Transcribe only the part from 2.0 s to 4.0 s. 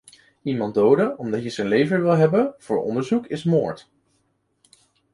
wilt hebben voor onderzoek is moord.